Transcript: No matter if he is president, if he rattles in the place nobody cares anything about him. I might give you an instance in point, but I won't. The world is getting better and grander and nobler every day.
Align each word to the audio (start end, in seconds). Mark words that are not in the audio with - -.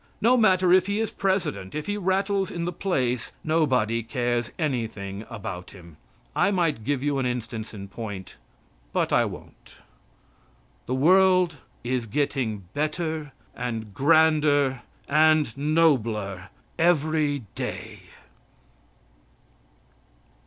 No 0.19 0.35
matter 0.35 0.73
if 0.73 0.87
he 0.87 0.99
is 0.99 1.11
president, 1.11 1.75
if 1.75 1.85
he 1.85 1.95
rattles 1.95 2.49
in 2.49 2.65
the 2.65 2.71
place 2.73 3.33
nobody 3.43 4.01
cares 4.01 4.51
anything 4.57 5.27
about 5.29 5.69
him. 5.69 5.95
I 6.35 6.49
might 6.49 6.83
give 6.83 7.03
you 7.03 7.19
an 7.19 7.27
instance 7.27 7.71
in 7.71 7.87
point, 7.87 8.35
but 8.93 9.13
I 9.13 9.25
won't. 9.25 9.75
The 10.87 10.95
world 10.95 11.57
is 11.83 12.07
getting 12.07 12.63
better 12.73 13.31
and 13.55 13.93
grander 13.93 14.81
and 15.07 15.55
nobler 15.55 16.49
every 16.79 17.43
day. 17.53 17.99